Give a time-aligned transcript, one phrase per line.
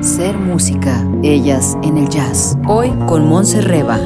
[0.00, 2.56] Ser música, ellas en el jazz.
[2.68, 3.98] Hoy con Monse Reba.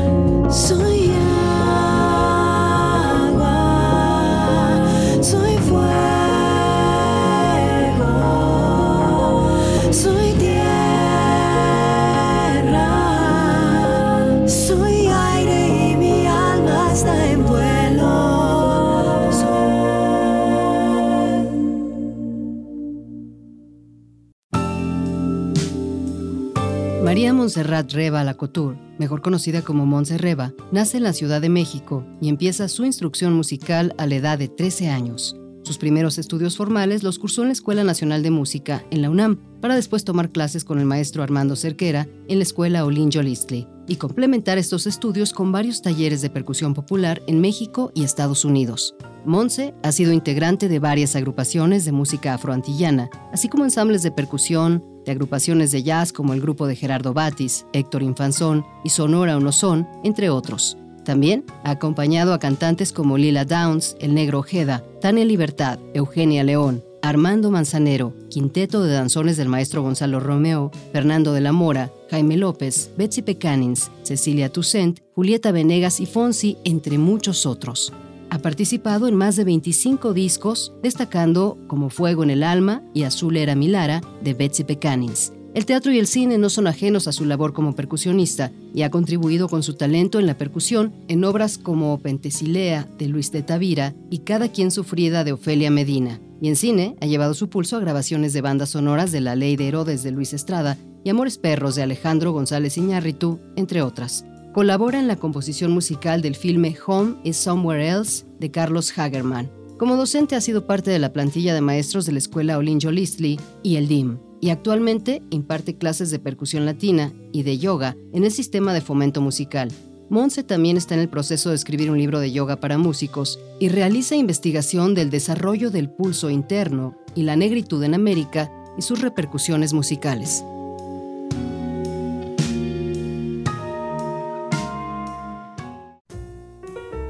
[27.62, 32.28] Montserrat Reba Lacotour, mejor conocida como Montse Reba, nace en la Ciudad de México y
[32.28, 35.36] empieza su instrucción musical a la edad de 13 años.
[35.62, 39.38] Sus primeros estudios formales los cursó en la Escuela Nacional de Música, en la UNAM,
[39.60, 43.94] para después tomar clases con el maestro Armando Cerquera en la Escuela Olin Jolistli y
[43.94, 48.96] complementar estos estudios con varios talleres de percusión popular en México y Estados Unidos.
[49.24, 54.82] Monse ha sido integrante de varias agrupaciones de música afroantillana, así como ensambles de percusión,
[55.04, 59.88] de agrupaciones de jazz como el grupo de Gerardo Batis, Héctor Infanzón y Sonora Onosón,
[60.04, 60.76] entre otros.
[61.04, 66.84] También ha acompañado a cantantes como Lila Downs, El Negro Ojeda, Tania Libertad, Eugenia León,
[67.02, 72.92] Armando Manzanero, Quinteto de Danzones del maestro Gonzalo Romeo, Fernando de la Mora, Jaime López,
[72.96, 77.92] Betsy Pecanins, Cecilia Toussaint, Julieta Venegas y Fonsi, entre muchos otros.
[78.32, 83.36] Ha participado en más de 25 discos, destacando como Fuego en el Alma y Azul
[83.36, 85.34] era mi Lara de Betsy Pecanins.
[85.52, 88.90] El teatro y el cine no son ajenos a su labor como percusionista y ha
[88.90, 93.92] contribuido con su talento en la percusión en obras como Pentesilea de Luis de Tavira
[94.08, 96.18] y Cada quien sufrida de Ofelia Medina.
[96.40, 99.56] Y en cine ha llevado su pulso a grabaciones de bandas sonoras de La Ley
[99.56, 104.24] de Herodes de Luis Estrada y Amores Perros de Alejandro González Iñárritu, entre otras.
[104.52, 109.50] Colabora en la composición musical del filme Home is Somewhere Else de Carlos Hagerman.
[109.78, 113.40] Como docente ha sido parte de la plantilla de maestros de la Escuela Olinjo Listley
[113.62, 118.30] y el DIM, y actualmente imparte clases de percusión latina y de yoga en el
[118.30, 119.72] sistema de fomento musical.
[120.10, 123.70] Monse también está en el proceso de escribir un libro de yoga para músicos y
[123.70, 129.72] realiza investigación del desarrollo del pulso interno y la negritud en América y sus repercusiones
[129.72, 130.44] musicales.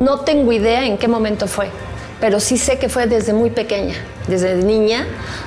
[0.03, 1.71] No tengo idea en qué momento fue,
[2.21, 3.95] pero sí sé que fue desde muy pequeña,
[4.27, 5.07] desde niña.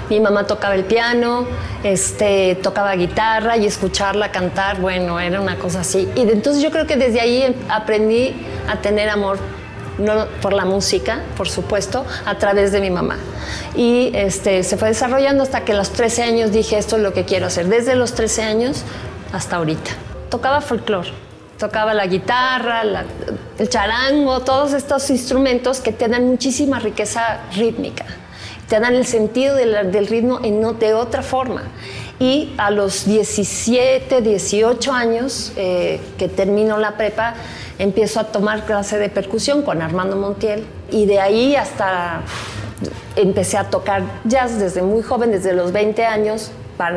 [0.10, 1.46] Mi mamá tocaba el piano,
[1.84, 6.08] este, tocaba guitarra y escucharla cantar, bueno, era una cosa así.
[6.16, 8.34] Y entonces yo creo que desde ahí aprendí
[8.70, 9.40] a tener amor
[9.98, 13.18] no por la música, por supuesto, a través de mi mamá.
[13.76, 17.12] Y este, se fue desarrollando hasta que a los 13 años dije, esto es lo
[17.12, 17.68] que quiero hacer.
[17.68, 18.84] Desde los 13 años
[19.34, 19.92] hasta ahorita.
[20.30, 21.25] Tocaba folclore
[21.58, 22.84] tocaba la guitarra,
[23.58, 28.06] el charango, todos estos instrumentos que te dan muchísima riqueza rítmica,
[28.68, 31.64] te dan el sentido del, ritmo en, de otra forma.
[32.18, 37.36] Y a los 17, 18 años eh, que termino la prepa,
[37.78, 40.66] empiezo a tomar clase de percusión con Armando Montiel.
[40.92, 42.22] Y de ahí hasta
[43.16, 46.52] empecé a tocar jazz desde muy joven, desde los 20 años,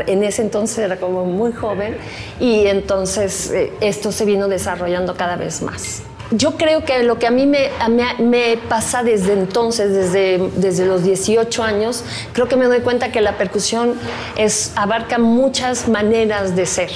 [0.06, 1.96] en ese entonces era como muy joven
[2.40, 6.02] y entonces eh, esto se vino desarrollando cada vez más.
[6.30, 7.70] Yo creo que lo que a mí me,
[8.18, 13.22] me, pasa desde entonces, desde, desde los 18 años, creo que me doy cuenta que
[13.22, 13.94] la percusión
[14.36, 16.90] es, abarca muchas maneras de ser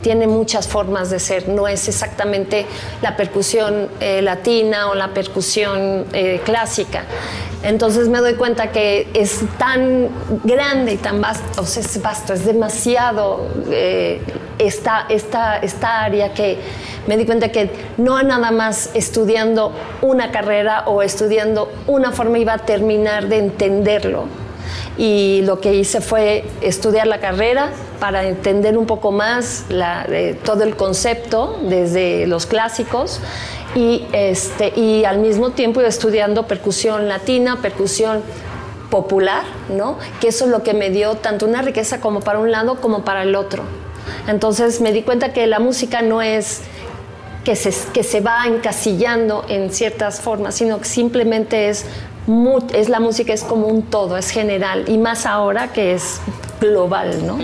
[0.00, 2.66] tiene muchas formas de ser, no es exactamente
[3.02, 7.04] la percusión eh, latina o la percusión eh, clásica.
[7.62, 10.08] Entonces me doy cuenta que es tan
[10.44, 14.20] grande y tan vasto, o sea, es vasto, es demasiado eh,
[14.58, 16.58] esta, esta, esta área que
[17.08, 19.72] me di cuenta que no nada más estudiando
[20.02, 24.26] una carrera o estudiando una forma iba a terminar de entenderlo,
[24.96, 27.70] y lo que hice fue estudiar la carrera
[28.00, 29.64] para entender un poco más
[30.44, 33.20] todo el concepto desde los clásicos
[33.74, 38.22] y, este, y al mismo tiempo estudiando percusión latina, percusión
[38.90, 39.98] popular, ¿no?
[40.20, 43.04] que eso es lo que me dio tanto una riqueza como para un lado como
[43.04, 43.64] para el otro.
[44.26, 46.62] Entonces me di cuenta que la música no es
[47.44, 51.86] que se, que se va encasillando en ciertas formas, sino que simplemente es
[52.74, 56.20] es la música es como un todo, es general y más ahora que es
[56.60, 57.38] global, ¿no?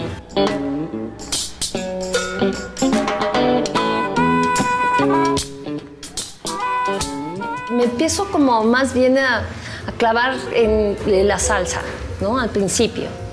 [7.70, 9.44] Me empiezo como más bien a,
[9.98, 10.96] clavar en
[11.28, 11.82] la salsa,
[12.20, 12.38] ¿no?
[12.38, 13.24] Al principio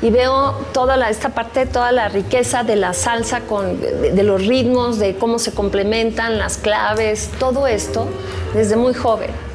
[0.00, 4.98] y veo toda esta parte, toda la riqueza de la salsa, con, de, los ritmos,
[4.98, 8.06] de cómo se complementan, las claves, todo esto
[8.54, 9.47] desde muy joven.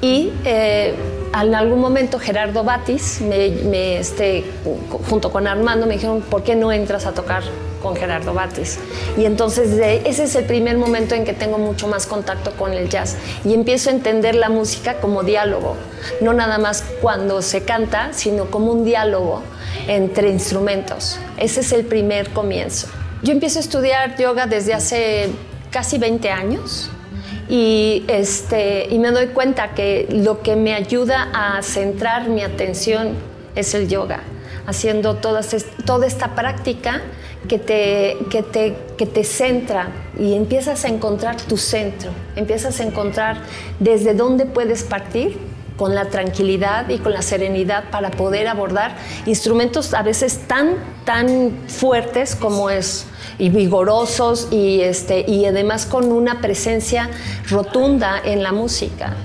[0.00, 0.94] Y eh,
[1.34, 4.44] en algún momento Gerardo Batis, me, este,
[5.08, 7.42] junto con Armando, me dijeron, ¿por qué no entras a tocar
[7.82, 8.78] con Gerardo Batis?
[9.16, 9.70] Y entonces
[10.04, 13.54] ese es el primer momento en que tengo mucho más contacto con el jazz y
[13.54, 15.76] empiezo a entender la música como diálogo,
[16.20, 19.42] no nada más cuando se canta, sino como un diálogo
[19.88, 21.18] entre instrumentos.
[21.36, 22.86] Ese es el primer comienzo.
[23.22, 25.30] Yo empiezo a estudiar yoga desde hace
[25.70, 26.90] casi 20 años
[27.48, 33.14] y, este, y me doy cuenta que lo que me ayuda a centrar mi atención
[33.54, 34.20] es el yoga,
[34.66, 35.40] haciendo toda
[36.06, 37.00] esta práctica
[37.48, 42.84] que te, que, te, que te centra y empiezas a encontrar tu centro, empiezas a
[42.84, 43.38] encontrar
[43.78, 45.38] desde dónde puedes partir
[45.78, 48.96] con la tranquilidad y con la serenidad para poder abordar
[49.26, 50.74] instrumentos a veces tan,
[51.04, 53.06] tan fuertes como es
[53.38, 57.10] y vigorosos y, este, y además con una presencia
[57.48, 59.16] rotunda en la música.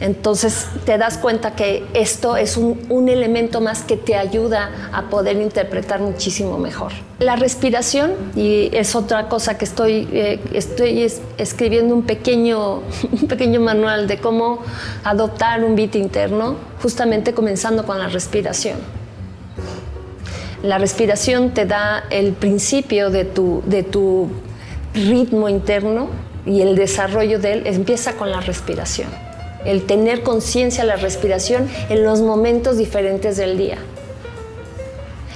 [0.00, 5.36] Entonces te das cuenta que esto es un, elemento más que te ayuda a poder
[5.36, 6.92] interpretar muchísimo mejor.
[7.20, 12.82] La respiración, y es otra cosa que estoy, eh, estoy escribiendo un pequeño,
[13.12, 14.58] un pequeño manual de cómo
[15.04, 19.03] adoptar un beat interno, justamente comenzando con la respiración.
[20.64, 24.30] La respiración te da el principio de tu, de tu
[24.94, 26.08] ritmo interno
[26.46, 29.08] y el desarrollo de él empieza con la respiración.
[29.66, 33.76] El tener conciencia de la respiración en los momentos diferentes del día.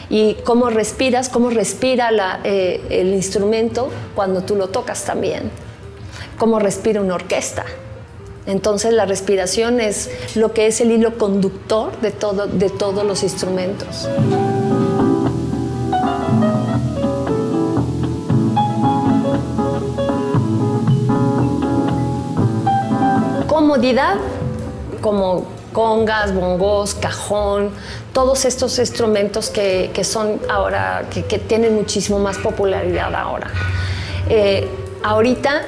[0.08, 5.50] Y cómo respiras, cómo respira eh, el instrumento cuando tú lo tocas también.
[6.38, 7.66] Cómo respira una orquesta.
[8.46, 13.22] Entonces la respiración es lo que es el hilo conductor de, todo, de todos los
[13.22, 14.08] instrumentos.
[23.68, 24.16] Comodidad
[25.02, 25.44] como
[25.74, 27.70] congas, bongos, cajón,
[28.14, 33.48] todos estos instrumentos que, son ahora, que, tienen muchísimo más popularidad ahora.
[34.30, 34.66] Eh,
[35.02, 35.66] ahorita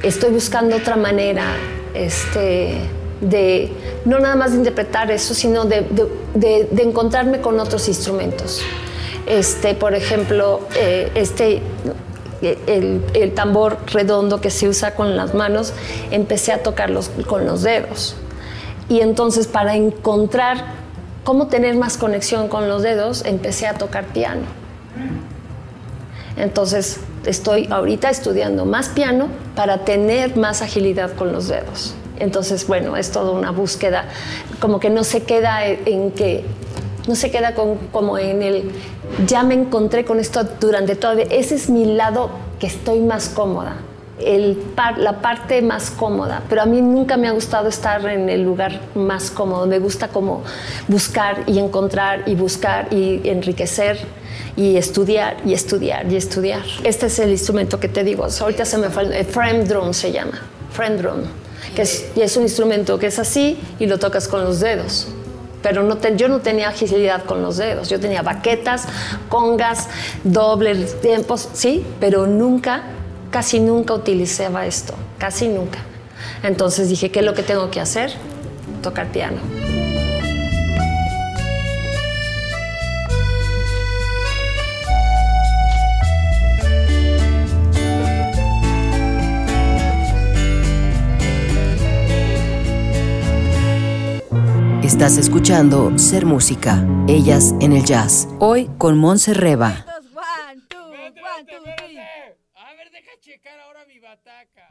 [0.00, 1.56] estoy buscando otra manera
[1.92, 2.82] este,
[3.20, 3.72] de,
[4.04, 8.62] no nada más de interpretar eso, sino de, encontrarme con otros instrumentos.
[9.26, 11.62] Este, por ejemplo, eh, este,
[12.42, 15.72] el, tambor redondo que se usa con las manos,
[16.10, 18.16] empecé a tocarlos con los dedos.
[18.88, 20.64] Y entonces para encontrar
[21.24, 24.42] cómo tener más conexión con los dedos, empecé a tocar piano.
[26.36, 31.94] Entonces estoy ahorita estudiando más piano para tener más agilidad con los dedos.
[32.18, 34.04] Entonces, bueno, es toda una búsqueda,
[34.60, 36.44] como que no se queda en que,
[37.10, 38.70] no se queda como en el
[39.26, 41.18] ya me encontré con esto durante todo.
[41.18, 42.30] Ese es mi lado
[42.60, 43.78] que estoy más cómoda,
[44.96, 46.44] la parte más cómoda.
[46.48, 49.66] Pero a mí nunca me ha gustado estar en el lugar más cómodo.
[49.66, 50.44] Me gusta como
[50.86, 53.98] buscar y encontrar y buscar y enriquecer
[54.56, 56.62] y estudiar y estudiar y estudiar.
[56.84, 58.24] Este es el instrumento que te digo.
[58.40, 60.40] Ahorita se me fue el frame drum se llama,
[60.70, 61.22] frame drum,
[61.74, 61.82] que
[62.14, 65.08] y es un instrumento que es así y lo tocas con los dedos
[65.62, 67.88] pero no yo no tenía agilidad con los dedos.
[67.88, 68.86] Yo tenía baquetas,
[69.28, 69.88] congas,
[70.24, 72.82] dobles tiempos, sí, pero nunca,
[73.30, 75.78] casi nunca utilizaba esto, casi nunca.
[76.42, 78.12] Entonces dije, ¿qué es lo que tengo que hacer?
[78.82, 79.38] Tocar piano.
[95.00, 98.28] Estás escuchando Ser Música, ellas en el jazz.
[98.38, 99.86] Hoy con Monse Reba.
[102.54, 104.68] A ver, deja checar ahora mi bataca.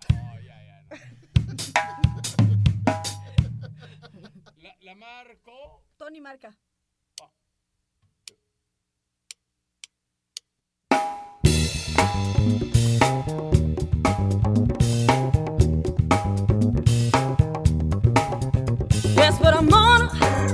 [4.57, 5.81] La, la marco.
[5.97, 6.55] Tony marca.
[19.19, 20.48] guess what I'm on?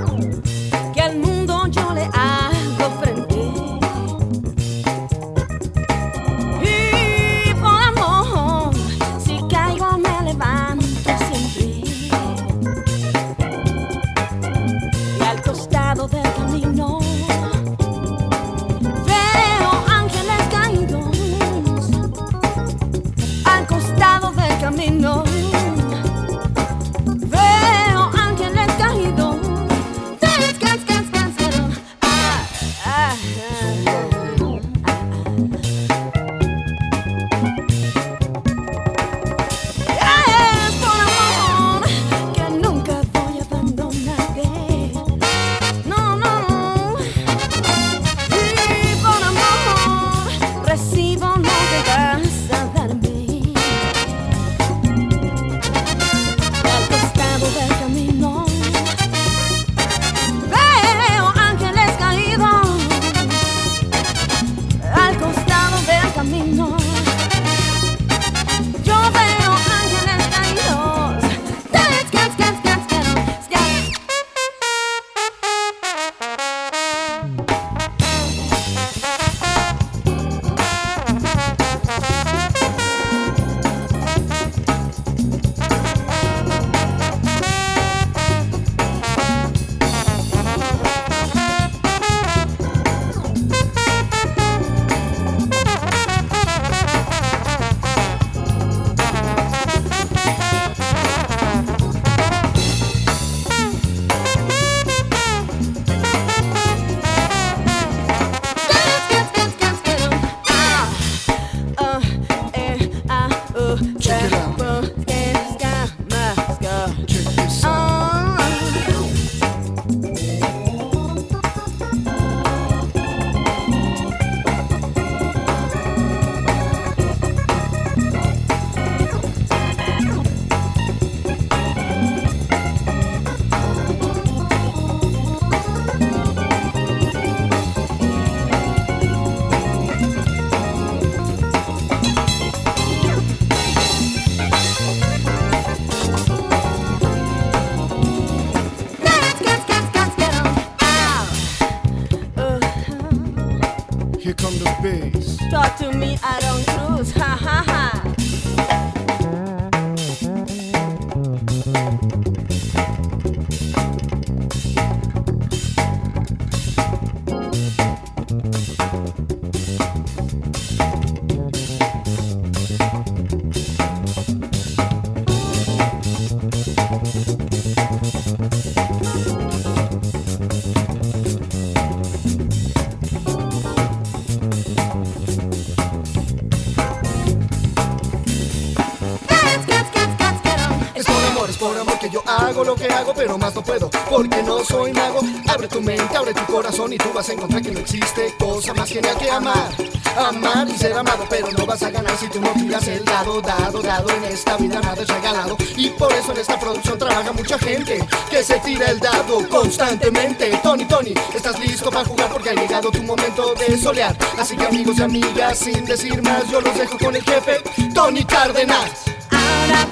[193.38, 195.20] Más no puedo, porque no soy mago.
[195.48, 198.74] Abre tu mente, abre tu corazón y tú vas a encontrar que no existe cosa
[198.74, 199.70] más genial que amar.
[200.16, 203.40] Amar y ser amado, pero no vas a ganar si tú no tiras el dado,
[203.42, 204.08] dado, dado.
[204.10, 205.56] En esta vida nada es regalado.
[205.76, 207.98] Y por eso en esta producción trabaja mucha gente
[208.30, 210.58] que se tira el dado constantemente.
[210.62, 212.30] Tony, Tony, ¿estás listo para jugar?
[212.30, 214.16] Porque ha llegado tu momento de solear.
[214.38, 217.60] Así que amigos y amigas, sin decir más, yo los dejo con el jefe,
[217.94, 218.90] Tony Cárdenas.
[219.30, 219.86] Ahora,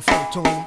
[0.00, 0.65] 放纵。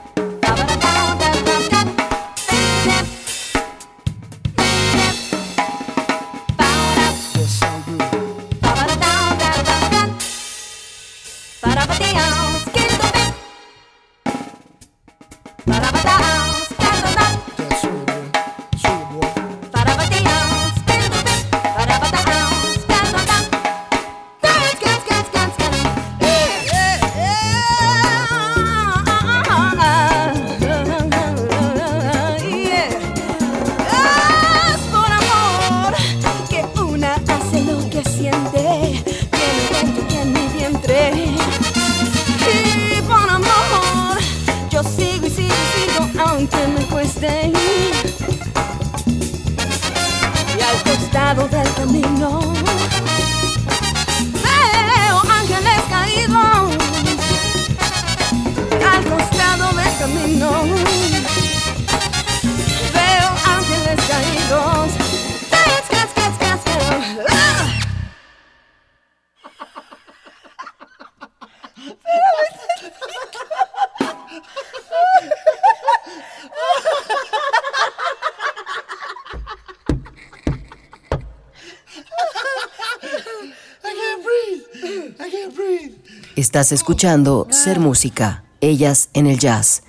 [86.59, 89.83] Estás escuchando Ser Música, ellas en el jazz.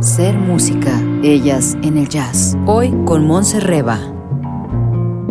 [0.00, 2.56] Ser Música, ellas en el jazz.
[2.66, 3.60] Hoy con Monse.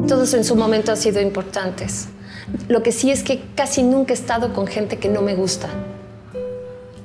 [0.08, 2.10] Todos en su momento han sido importantes.
[2.68, 5.68] Lo que sí es que casi nunca he estado con gente que no me gusta.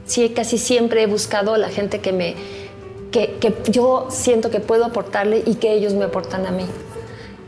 [0.05, 2.37] Sí, casi siempre he buscado a la gente que me
[3.11, 6.67] que, que yo siento que puedo aportarle y que ellos me aportan a mí.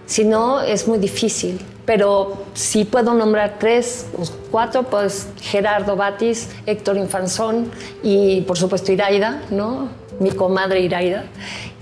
[0.06, 1.60] Si no, es muy difícil.
[1.86, 7.70] Pero si puedo nombrar tres o cuatro, pues Gerardo Batis, Héctor Infanzón
[8.02, 9.88] y por supuesto Iraida, ¿no?
[10.18, 11.24] Mi comadre Iraida.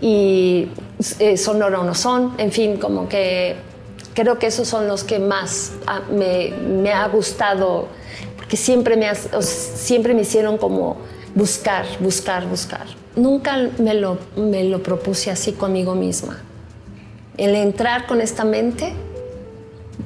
[0.02, 0.68] Y
[1.18, 3.56] eh, Sonora no son, en fin, como que
[4.14, 7.88] creo que esos son los que más ah, me, me ha gustado,
[8.36, 10.98] porque siempre me, o siempre me hicieron como
[11.34, 12.86] buscar, buscar, buscar.
[13.16, 16.42] Nunca me lo, me lo propuse así conmigo misma.
[17.38, 18.92] El entrar con esta mente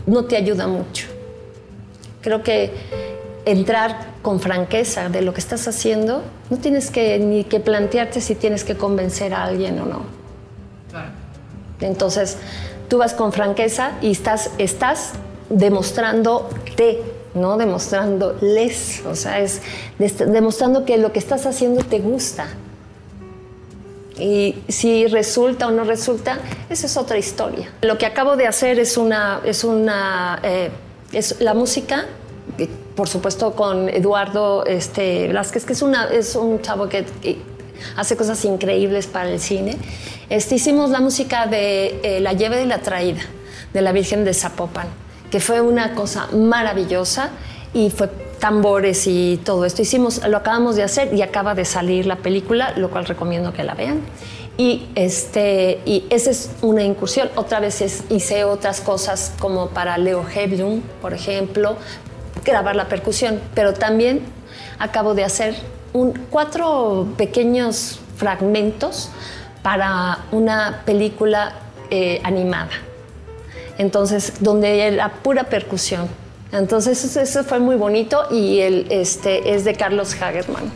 [0.07, 1.07] no te ayuda mucho.
[2.21, 2.73] Creo que
[3.45, 8.35] entrar con franqueza de lo que estás haciendo, no tienes que ni que plantearte si
[8.35, 10.19] tienes que convencer a alguien o no.
[11.81, 12.37] Entonces,
[12.89, 15.13] tú vas con franqueza y estás, estás
[15.49, 17.03] demostrándote,
[17.35, 19.03] no demostrándoles.
[19.07, 19.63] O sea, es
[19.99, 22.49] demostrando que lo que estás haciendo te gusta.
[24.19, 27.71] Y si resulta o no resulta, esa es otra historia.
[27.83, 30.71] Lo que acabo de hacer es una, es una, eh,
[31.13, 32.07] es la música,
[32.97, 37.05] por supuesto con Eduardo este, Velázquez, que es, una, es un chavo que,
[37.97, 39.77] hace cosas increíbles para el cine.
[40.31, 43.23] Este, hicimos la música de eh, La Lleve y la Traída,
[43.73, 44.89] de la Virgen de Zapopan,
[45.31, 47.31] que fue una cosa maravillosa
[47.73, 49.83] y fue tambores y todo esto.
[49.83, 53.65] Hicimos, lo acabamos de hacer y acaba de salir la película, lo cual recomiendo que
[53.65, 54.01] la vean.
[54.57, 57.31] Y, este, y esa es una incursión.
[57.37, 61.77] Otra vez es- hice otras cosas como para Leo Hebdum, por ejemplo,
[62.45, 64.23] grabar la percusión, pero también
[64.79, 65.55] acabo de hacer
[65.93, 69.11] un- cuatro pequeños fragmentos
[69.63, 71.53] para una película
[71.91, 72.69] eh, animada.
[73.79, 76.09] Entonces, donde era pura percusión.
[76.53, 80.73] Entonces eso, fue muy bonito y el, este, es de Carlos Hagerman.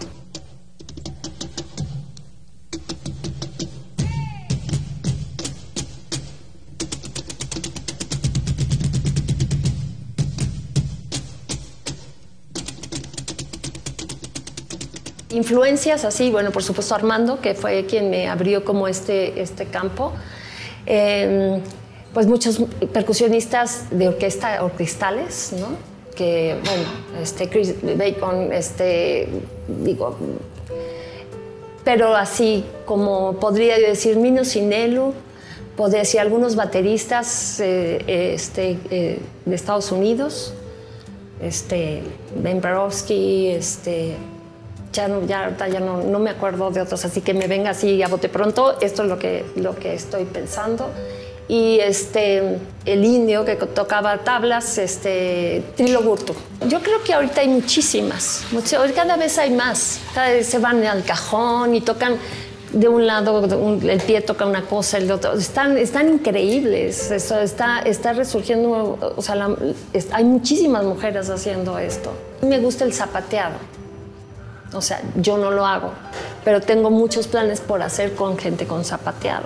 [15.32, 20.12] influencias así, bueno, por supuesto Armando, que fue quien me abrió como este, este campo.
[20.86, 21.60] Em,
[22.14, 22.60] pues muchos
[22.92, 25.68] percusionistas de orquesta, orquestales, ¿no?
[26.14, 26.84] Que, bueno,
[27.22, 29.28] este, Chris Bacon, este,
[29.82, 30.16] digo,
[31.84, 35.14] pero así como podría yo decir Mino Sinelu,
[35.76, 40.52] podría decir algunos bateristas eh, este, eh, de Estados Unidos,
[41.40, 42.02] este,
[42.36, 44.14] Ben Barowski, este,
[44.92, 48.02] ya, no, ya, ya no, no, me acuerdo de otros, así que me venga así
[48.02, 50.90] a bote pronto, esto es lo que, lo que estoy pensando.
[51.48, 56.16] Y este, el indio que tocaba tablas, este, Trilo.
[56.68, 58.44] Yo creo que ahorita hay muchísimas,
[58.94, 62.16] cada vez hay más, cada vez se van al cajón y tocan
[62.72, 63.44] de un lado,
[63.82, 65.34] el pie toca una cosa, el otro.
[65.34, 67.10] Están, están increíbles.
[67.10, 69.14] Eso está, está resurgiendo.
[69.16, 69.48] O sea,
[70.12, 72.12] hay muchísimas mujeres haciendo esto.
[72.40, 73.56] Me gusta el zapateado.
[74.72, 75.92] O sea, yo no lo hago,
[76.44, 79.44] pero tengo muchos planes por hacer con gente con zapateado.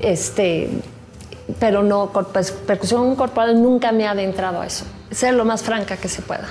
[0.00, 0.68] Este,
[1.58, 4.84] pero no, pues, percusión corporal nunca me ha adentrado a eso.
[5.10, 6.48] Ser lo más franca que se pueda.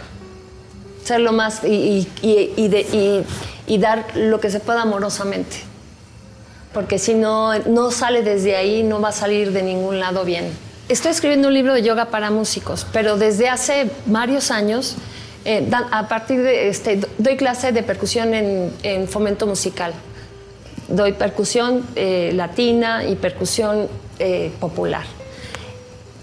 [1.03, 2.07] Ser lo más y,
[3.67, 5.57] y dar lo que se pueda amorosamente.
[6.73, 10.51] Porque si no, no sale desde ahí, no va a salir de ningún lado bien.
[10.89, 14.97] Estoy escribiendo un libro de yoga para músicos, pero desde hace varios años
[15.45, 19.93] eh, a partir de este, doy clase de percusión en, fomento musical.
[20.87, 23.87] Doy percusión eh, latina y percusión
[24.19, 25.05] eh, popular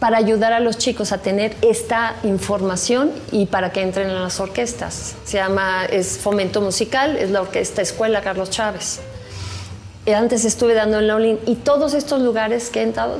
[0.02, 4.40] para ayudar a los chicos a tener esta información y para que entren en las
[4.40, 5.14] orquestas.
[5.24, 8.98] Se llama, es fomento musical, es la orquesta Escuela Carlos Chávez.
[10.12, 13.16] Antes estuve dando en Lowling y todos estos lugares que he entrado,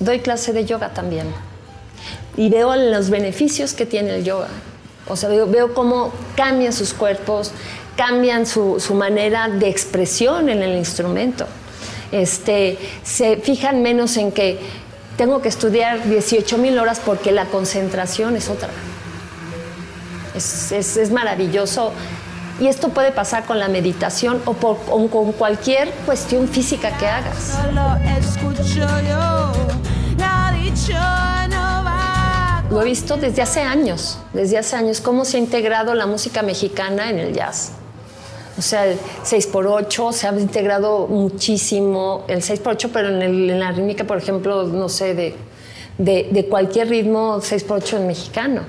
[0.00, 1.28] doy clase de yoga también.
[2.36, 4.48] Y veo los beneficios que tiene el yoga.
[5.06, 7.52] O sea, veo, cómo cambian sus cuerpos,
[7.96, 11.46] cambian su, manera de expresión en el instrumento.
[12.12, 14.58] Este, se fijan menos en que
[15.16, 18.70] tengo que estudiar 18 mil horas porque la concentración es otra.
[20.34, 21.92] Es, maravilloso.
[22.60, 27.58] Y esto puede pasar con la meditación o, o con cualquier cuestión física que hagas.
[32.70, 36.42] Lo he visto desde hace años, desde hace años, cómo se ha integrado la música
[36.42, 37.70] mexicana en el jazz.
[38.56, 44.18] O sea, el 6x8 se ha integrado muchísimo, el 6x8, pero en, la rítmica, por
[44.18, 45.34] ejemplo, no sé, de,
[45.98, 48.62] de, cualquier ritmo 6x8 en mexicano.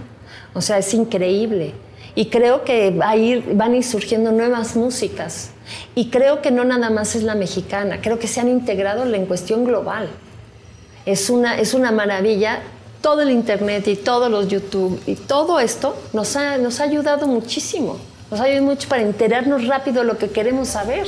[0.54, 1.74] O sea, es increíble.
[2.15, 5.52] Y creo que va a ir, van a ir surgiendo nuevas músicas.
[5.93, 9.26] Y creo que no nada más es la mexicana, creo que se han integrado en
[9.26, 10.10] cuestión global.
[11.06, 12.62] Es una, es una maravilla
[13.02, 17.28] todo el Internet y todos los YouTube y todo esto nos ha, nos ha ayudado
[17.28, 17.98] muchísimo.
[18.32, 21.08] Nos ha ayudado mucho para enterarnos rápido lo que queremos saber.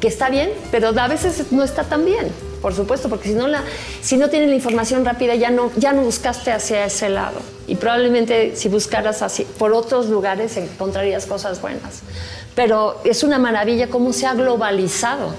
[0.00, 3.48] Que está bien, pero a veces no está tan bien, por supuesto, porque si no,
[3.48, 3.62] la,
[4.02, 7.40] si no tienes la información rápida ya no, ya no buscaste hacia ese lado.
[7.66, 12.02] Y probablemente si buscaras así, por otros lugares encontrarías cosas buenas.
[12.54, 15.34] Pero es una maravilla cómo se ha globalizado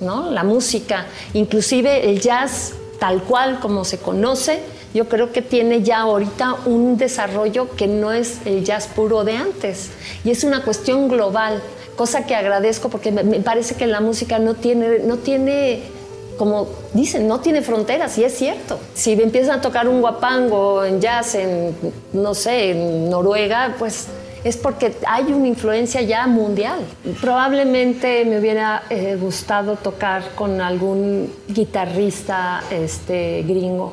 [0.00, 0.30] ¿no?
[0.30, 4.60] la música, inclusive el jazz tal cual como se conoce,
[4.94, 9.36] yo creo que tiene ya ahorita un desarrollo que no es el jazz puro de
[9.36, 9.90] antes.
[10.24, 11.62] Y es una cuestión global,
[11.96, 15.82] cosa que agradezco porque me parece que la música no tiene, no tiene
[16.36, 18.78] como dicen, no tiene fronteras, y es cierto.
[18.94, 21.76] Si empiezan a tocar un guapango en jazz en,
[22.12, 24.08] no sé, en Noruega, pues
[24.44, 26.80] es porque hay una influencia ya mundial.
[27.20, 33.92] Probablemente me hubiera eh, gustado tocar con algún guitarrista este, gringo,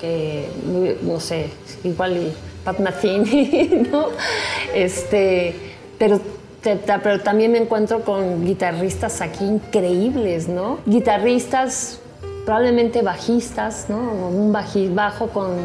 [0.00, 0.48] que
[1.02, 1.50] no sé,
[1.84, 2.32] igual
[2.64, 4.06] Pat Metheny, ¿no?
[4.74, 5.54] Este,
[5.98, 6.20] pero
[6.62, 10.78] pero también me encuentro con guitarristas aquí increíbles, ¿no?
[10.84, 12.00] Guitarristas,
[12.44, 13.98] probablemente bajistas, ¿no?
[13.98, 14.52] Un
[14.94, 15.56] bajo con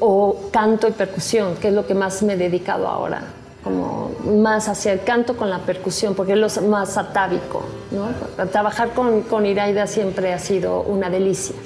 [0.00, 3.22] o canto y percusión, que es lo que más me he dedicado ahora,
[3.62, 7.62] como más hacia el canto con la percusión, porque es lo más atávico.
[7.90, 8.46] ¿no?
[8.48, 11.56] Trabajar con, con Iraida siempre ha sido una delicia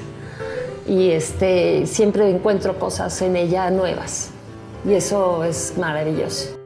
[0.89, 4.31] y este, siempre encuentro cosas en ella nuevas
[4.85, 6.58] y eso es maravilloso.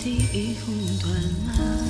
[0.00, 1.89] a ti y junto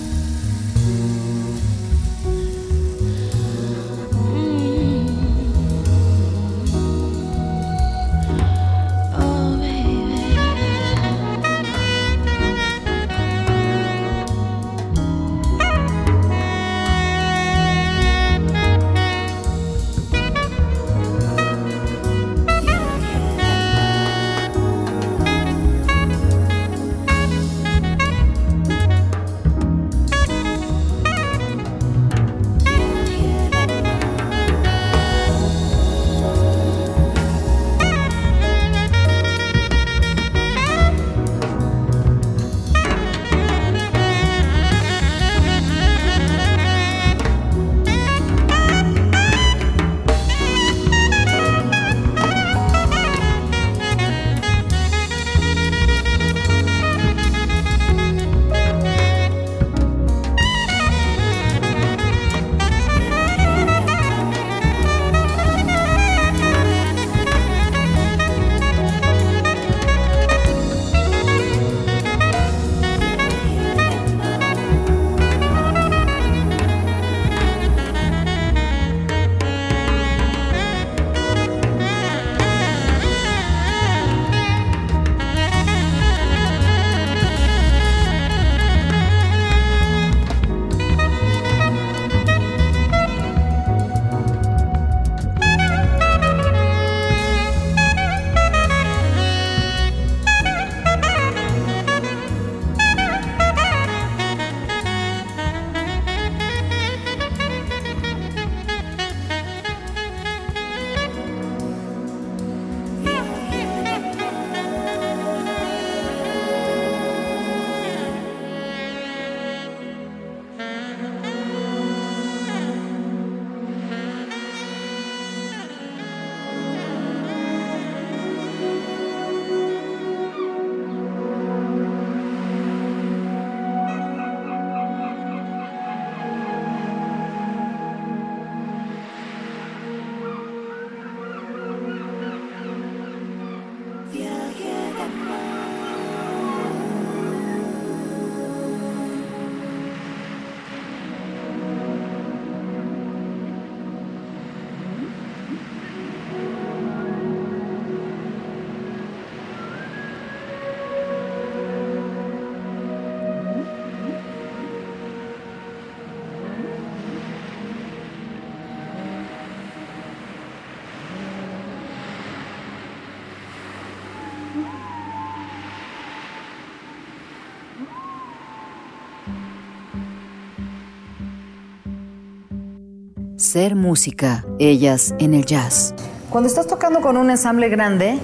[183.50, 185.92] Ser música, ellas en el jazz.
[186.30, 188.16] Cuando estás tocando con un ensamble grande,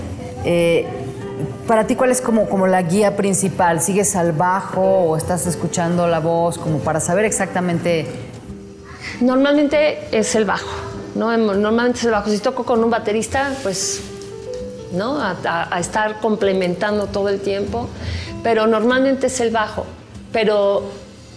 [0.45, 0.87] eh,
[1.67, 3.81] para ti, ¿cuál es como, como la guía principal?
[3.81, 8.07] ¿Sigues al bajo o estás escuchando la voz como para saber exactamente?
[9.21, 10.71] Normalmente es el bajo,
[11.17, 11.37] ¿no?
[11.37, 12.31] Normalmente es el bajo.
[12.31, 14.03] Si toco con un baterista, pues,
[14.93, 15.19] ¿no?
[15.21, 17.89] A, estar complementando todo el tiempo,
[18.45, 19.87] pero normalmente es el bajo.
[20.31, 20.85] Pero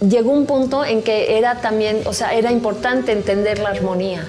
[0.00, 4.26] llegó un punto en que era también, o sea, era importante entender la armonía.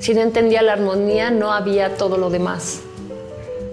[0.00, 2.80] Si no entendía la armonía, no había todo lo demás.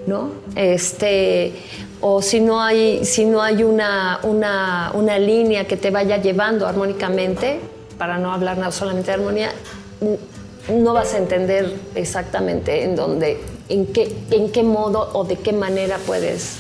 [0.10, 0.32] ¿no?
[0.56, 1.54] Este,
[2.02, 7.60] o si no hay, si no hay una, una, línea que te vaya llevando armónicamente,
[7.98, 9.52] para no hablar nada solamente de armonía,
[10.70, 15.54] no vas a entender exactamente en dónde, en qué, en qué modo o de qué
[15.54, 16.58] manera puedes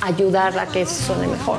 [0.00, 1.58] ayudar a que suene mejor.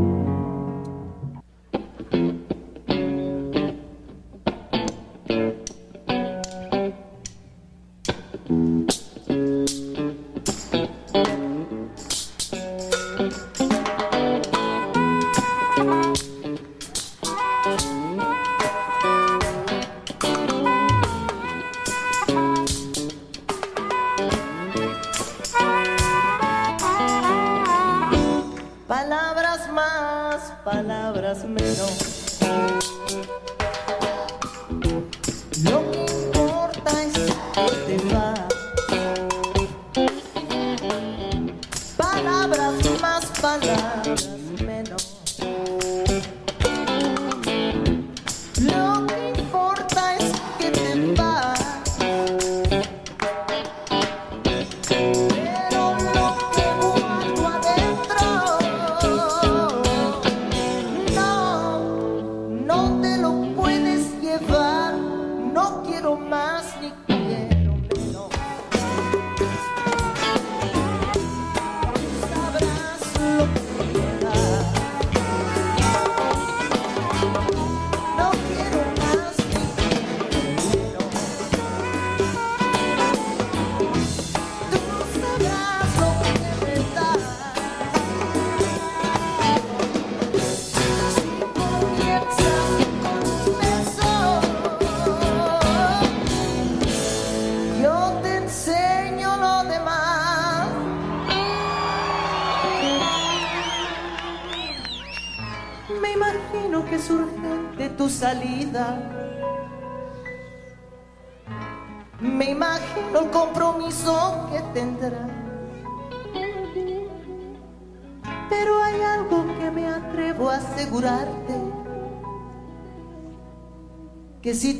[31.47, 31.61] Me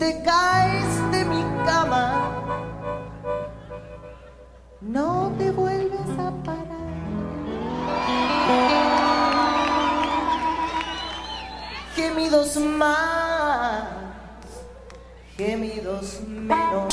[0.02, 2.06] te caes de mi cama,
[4.82, 6.90] no te vuelves a parar.
[11.94, 13.84] Gemidos más,
[15.38, 16.91] gemidos menos.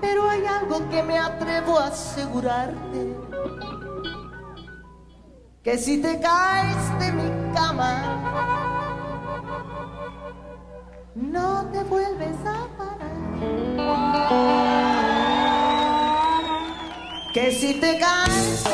[0.00, 3.16] Pero hay algo que me atrevo a asegurarte.
[5.62, 7.92] que si te caes de mi cama,
[11.14, 13.18] no te vuelves a parar.
[17.34, 18.64] Que si te caes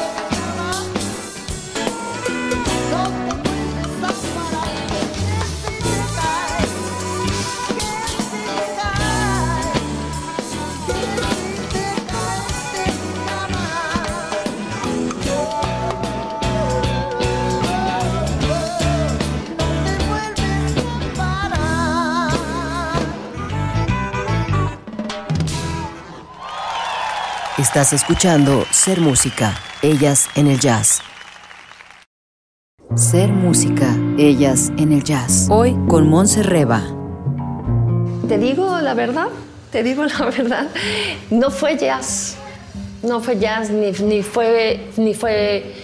[27.74, 29.52] Estás escuchando Ser Música,
[29.82, 31.00] ellas en el jazz.
[32.94, 35.48] Ser Música, ellas en el jazz.
[35.50, 36.84] Hoy con Monse Reba.
[38.28, 39.26] Te digo la verdad,
[39.72, 40.68] te digo la verdad,
[41.30, 42.36] no fue jazz,
[43.02, 45.74] no fue jazz, ni, ni fue, ni fue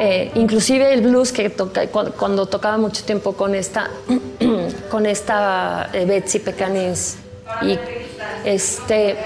[0.00, 3.88] eh, inclusive el blues que toca, cu- cuando, tocaba mucho tiempo con esta,
[4.90, 7.18] con esta eh, Betsy Pecanins,
[7.62, 7.78] y
[8.44, 9.16] este,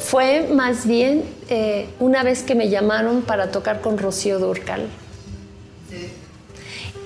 [0.00, 4.88] fue más bien eh, una vez que me llamaron para tocar con Rocío Durcal.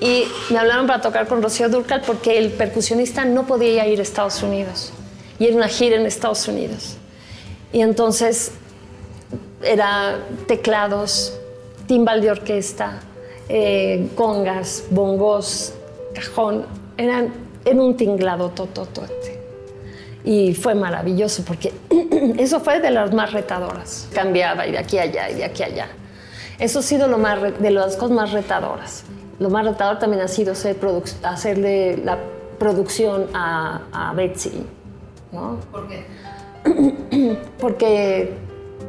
[0.01, 4.03] Y me hablaron para tocar con Rocío Durcal porque el percusionista no podía ir a
[4.03, 4.93] Estados Unidos.
[5.41, 6.97] Y era una gira en Estados Unidos.
[7.73, 8.53] Y entonces
[9.63, 11.35] era teclados,
[11.87, 13.01] timbal de orquesta,
[13.49, 15.75] eh, congas, bongos,
[16.15, 16.65] cajón.
[16.97, 17.33] Eran
[17.65, 19.38] en un tinglado tototote.
[20.31, 21.73] Y fue maravilloso porque
[22.39, 24.09] eso fue de las más retadoras.
[24.13, 25.87] Cambiaba y de aquí a allá y de aquí a allá.
[26.59, 29.05] Eso ha sido lo más de las cosas más retadoras.
[29.39, 32.19] Lo más retador también ha sido produc- hacerle la
[32.59, 34.65] producción a, a Betsy.
[35.33, 35.61] ¿no?
[35.73, 36.05] ¿Por qué?
[37.59, 38.35] porque,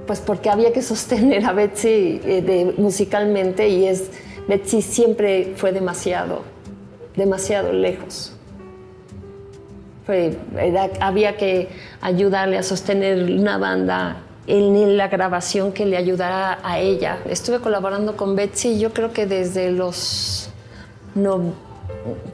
[0.07, 4.09] pues porque había que sostener a Betsy eh, de- musicalmente y es,
[4.47, 6.41] Betsy siempre fue demasiado,
[7.15, 8.33] demasiado lejos.
[10.09, 11.67] Fue- era- había que
[12.01, 17.19] ayudarle a sostener una banda en la grabación que le ayudara a ella.
[17.29, 20.49] Estuve colaborando con Betsy, yo creo que desde los
[21.13, 21.53] no,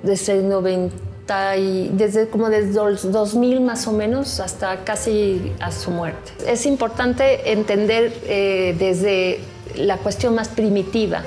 [0.04, 5.70] desde el 90 y desde como desde los 2000 más o menos hasta casi a
[5.74, 6.32] su muerte.
[6.48, 9.42] Es importante entender eh, desde
[9.76, 11.24] la cuestión más primitiva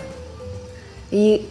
[1.11, 1.42] y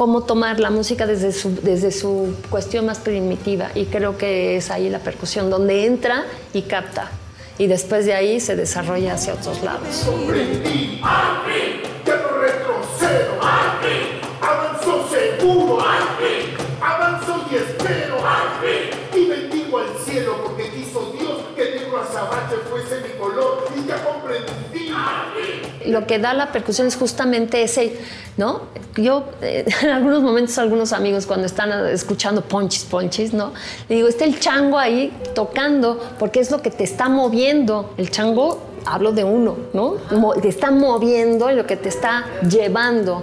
[0.00, 3.68] cómo tomar la música desde su, desde su cuestión más primitiva.
[3.74, 6.24] Y creo que es ahí la percusión, donde entra
[6.54, 7.10] y capta.
[7.58, 10.06] Y después de ahí se desarrolla hacia otros lados.
[10.06, 18.26] comprendí, al fin, ya no retrocedo, al fin, avanzo seguro, al fin, avanzo y espero,
[18.26, 23.68] al fin, y bendigo al cielo porque quiso Dios que negro azabache fuese mi color
[23.76, 25.79] y ya comprendí, al fin.
[25.90, 27.96] Lo que da la percusión es justamente ese,
[28.36, 28.62] ¿no?
[28.96, 33.52] Yo, eh, en algunos momentos, algunos amigos cuando están eh, escuchando ponchis, ponchis, ¿no?
[33.88, 37.92] Le digo, está el chango ahí tocando, porque es lo que te está moviendo.
[37.96, 39.96] El chango, hablo de uno, ¿no?
[40.12, 43.22] Mo- te está moviendo, lo que te está llevando.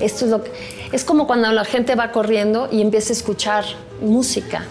[0.00, 0.50] Esto es lo que,
[0.92, 3.64] es como cuando la gente va corriendo y empieza a escuchar
[4.00, 4.64] música.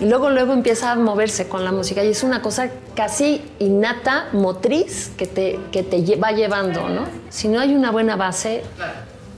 [0.00, 4.28] Y luego, luego empieza a moverse con la música y es una cosa casi innata,
[4.32, 7.04] motriz, que te, que te va llevando, ¿no?
[7.30, 8.62] Si no hay una buena base,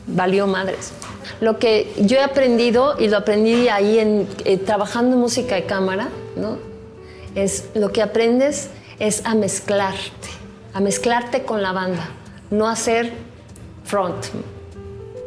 [0.06, 0.92] valió madres.
[1.40, 5.64] Lo que yo he aprendido, y lo aprendí ahí en, eh, trabajando en música de
[5.64, 6.58] cámara, ¿no?
[7.34, 10.28] Es lo que aprendes es a mezclarte,
[10.74, 12.10] a mezclarte con la banda,
[12.50, 13.12] no hacer
[13.84, 14.26] front.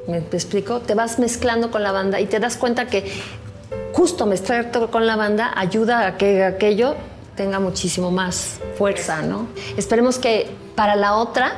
[0.08, 0.82] ¿Me explico?
[0.82, 3.10] Te vas mezclando con la banda y te das cuenta que
[3.94, 6.96] justo mezclarte con la banda ayuda a que aquello
[7.36, 9.48] tenga muchísimo más fuerza, ¿no?
[9.78, 11.54] Esperemos que para la otra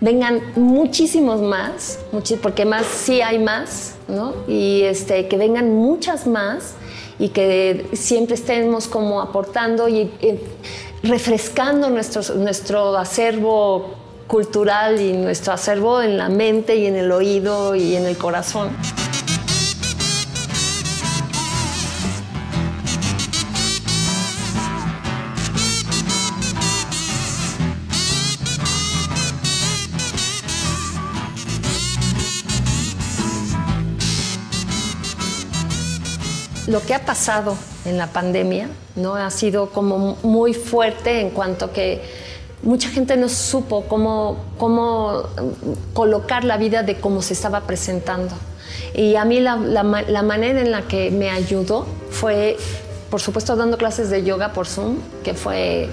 [0.00, 1.98] vengan muchísimos más,
[2.42, 4.34] porque más sí hay más, ¿no?
[4.48, 6.74] Y este, que vengan muchas más
[7.18, 10.42] y que siempre estemos como aportando y eh,
[11.02, 13.94] refrescando nuestro, nuestro acervo
[14.26, 18.70] cultural y nuestro acervo en la mente y en el oído y en el corazón.
[36.70, 41.72] Lo que ha pasado en la pandemia no ha sido como muy fuerte en cuanto
[41.72, 42.00] que
[42.62, 48.36] mucha gente no supo cómo, cómo mm, colocar la vida de cómo se estaba presentando.
[48.94, 52.56] Y a mí la, la la manera en la que me ayudó fue,
[53.10, 55.88] por supuesto, dando clases de yoga por Zoom, que fue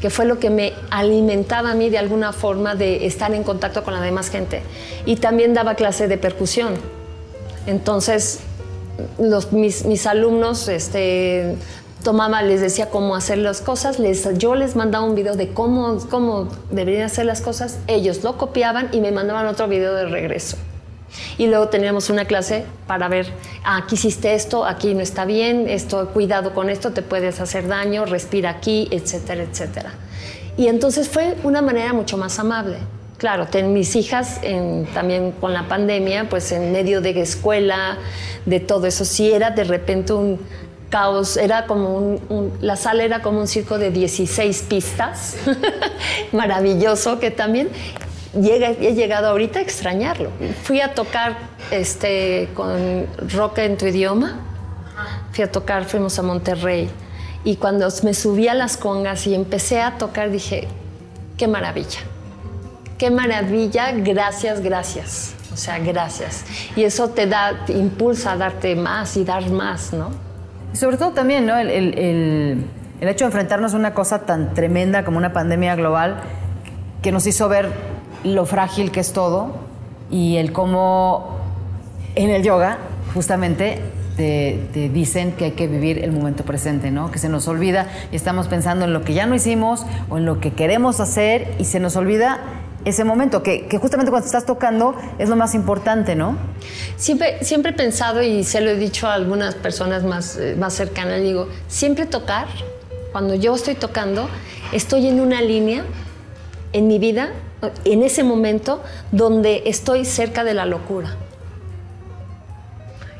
[0.00, 3.82] que fue lo que me alimentaba a mí de alguna forma de estar en contacto
[3.82, 4.62] con la demás gente.
[5.06, 6.74] Y también daba clase de percusión.
[7.66, 8.40] Entonces,
[9.52, 11.56] mis alumnos este,
[12.02, 15.98] tomaba, les decía cómo hacer las cosas, les, yo les mandaba un video de cómo,
[16.08, 20.56] cómo deberían hacer las cosas, ellos lo copiaban y me mandaban otro video de regreso.
[21.38, 23.26] Y luego teníamos una clase para ver,
[23.64, 27.66] ah, aquí hiciste esto, aquí no está bien, esto, cuidado con esto, te puedes hacer
[27.66, 29.92] daño, respira aquí, etcétera, etcétera.
[30.56, 32.78] Y entonces fue una manera mucho más amable.
[33.20, 34.40] Claro, ten, mis hijas
[34.94, 37.98] también con la pandemia, pues en medio de escuela,
[38.46, 40.40] de todo eso, sí era de repente un
[40.88, 45.36] caos, era como un, un- la sala era como un circo de 16 pistas,
[46.32, 47.68] maravilloso que también
[48.40, 50.30] llega, he llegado ahorita a extrañarlo.
[50.62, 51.36] Fui a tocar
[51.70, 54.40] este, con rock en tu idioma,
[55.32, 56.88] fui a tocar, fuimos a Monterrey
[57.44, 60.68] y cuando me subí a las congas y empecé a tocar dije,
[61.36, 62.00] qué maravilla,
[63.00, 66.44] qué maravilla, gracias, gracias, o sea, gracias.
[66.76, 70.10] Y eso te da, te impulsa a darte más y dar más, ¿no?
[70.74, 71.56] Sobre todo también, ¿no?
[71.56, 72.64] El, el- el-
[73.00, 76.20] el hecho de enfrentarnos a una cosa tan tremenda como una pandemia global
[77.00, 77.70] que nos hizo ver
[78.22, 79.54] lo frágil que es todo
[80.10, 81.38] y el cómo
[82.16, 82.76] en el yoga,
[83.14, 83.80] justamente,
[84.18, 87.10] te, te dicen que hay que vivir el momento presente, ¿no?
[87.10, 90.26] Que se nos olvida y estamos pensando en lo que ya no hicimos o en
[90.26, 92.40] lo que queremos hacer y se nos olvida
[92.84, 96.36] ese momento, que, justamente cuando estás tocando es lo más importante, ¿no?
[96.96, 100.74] Siempre, siempre he pensado y se lo he dicho a algunas personas más, eh, más
[100.74, 102.46] cercanas, digo, siempre tocar,
[103.12, 104.28] cuando yo estoy tocando,
[104.72, 105.84] estoy en una línea
[106.72, 107.30] en mi vida,
[107.84, 111.16] en ese momento, donde estoy cerca de la locura.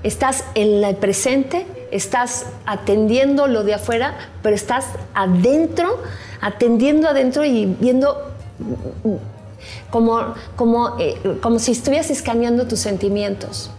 [0.03, 6.03] Estás en el presente, estás atendiendo lo de afuera, pero estás adentro,
[6.41, 8.17] atendiendo adentro y viendo
[9.91, 13.71] como, como, eh, como si estuvieras escaneando tus sentimientos.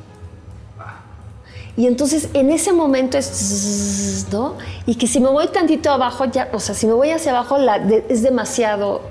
[1.77, 4.55] Y entonces en ese momento es, ¿no?
[4.85, 7.57] Y que si me voy tantito abajo, ya, o sea, si me voy hacia abajo
[7.57, 9.01] la- de- es demasiado,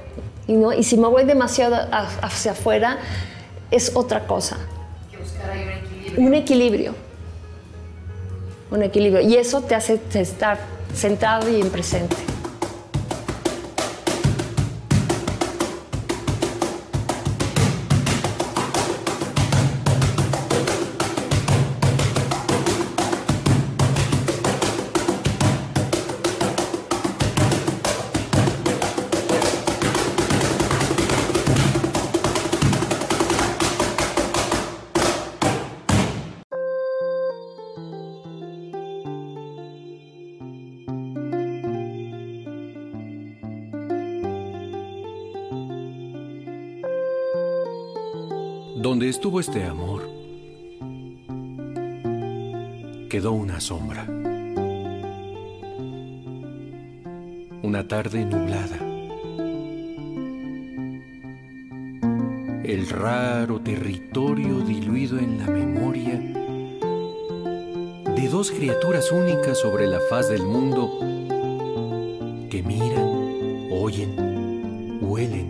[0.47, 0.73] y ¿no?
[0.73, 2.99] Y si me voy demasiado a- hacia afuera,
[3.71, 4.59] es otra cosa.
[6.19, 6.95] Un equilibrio.
[8.71, 9.23] Un equilibrio.
[9.23, 10.59] Y eso te hace estar
[10.95, 12.17] centrado y en presente.
[48.81, 50.09] Donde estuvo este amor,
[53.11, 54.07] quedó una sombra.
[57.63, 58.79] Una tarde nublada.
[62.65, 66.19] El raro territorio diluido en la memoria
[68.17, 70.89] de dos criaturas únicas sobre la faz del mundo
[72.49, 75.50] que miran, oyen, huelen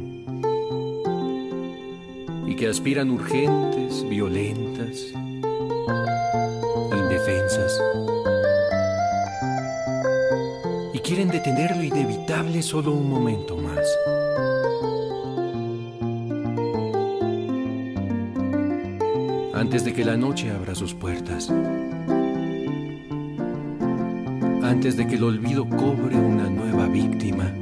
[2.61, 5.15] que aspiran urgentes, violentas,
[6.93, 7.81] indefensas.
[10.93, 13.89] Y quieren detener lo inevitable solo un momento más.
[19.55, 21.49] Antes de que la noche abra sus puertas.
[24.63, 27.55] Antes de que el olvido cobre una nueva víctima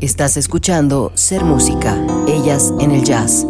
[0.00, 1.96] Estás escuchando Ser Música,
[2.28, 3.44] ellas en el jazz.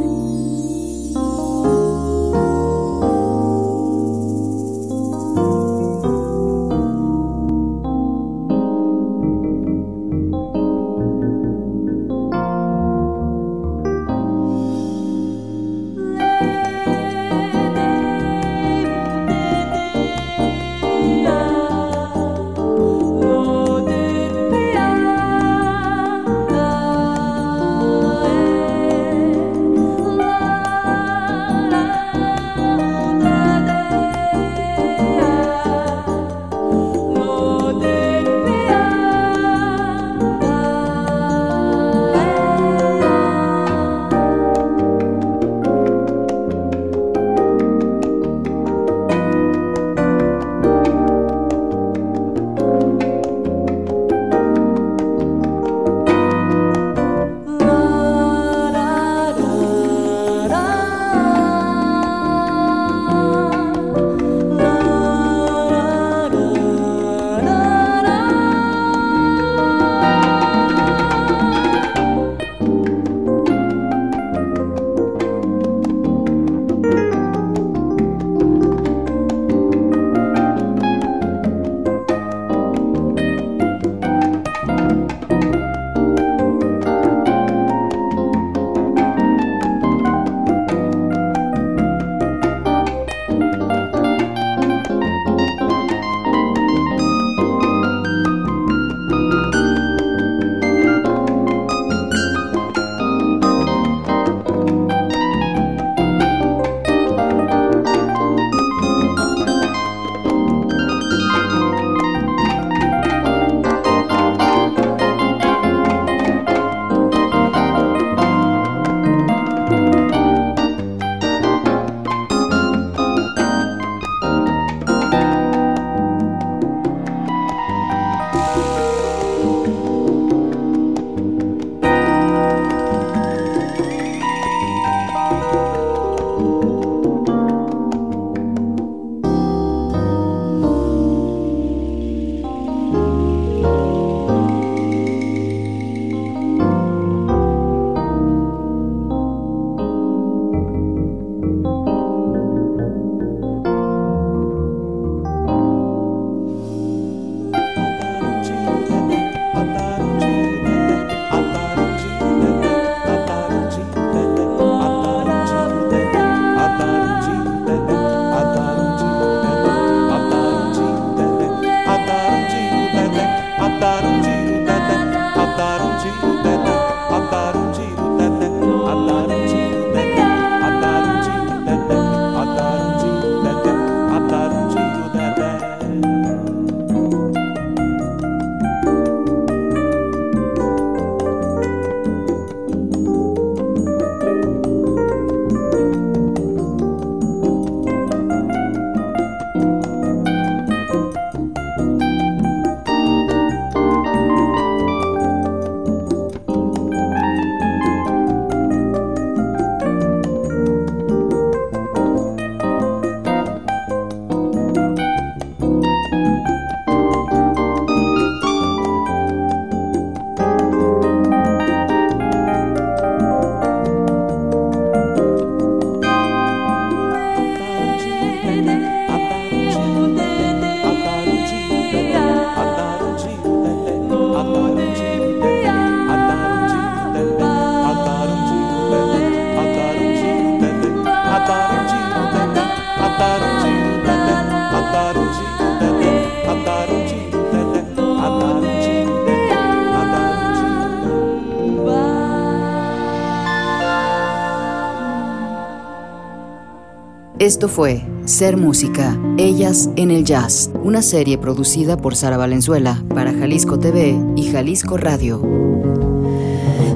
[257.43, 263.33] Esto fue Ser Música, Ellas en el Jazz, una serie producida por Sara Valenzuela para
[263.33, 265.43] Jalisco TV y Jalisco Radio.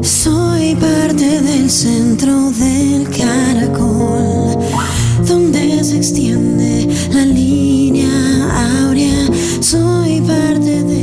[0.03, 4.57] Soy parte del centro del caracol,
[5.26, 9.28] donde se extiende la línea áurea.
[9.59, 10.95] Soy parte de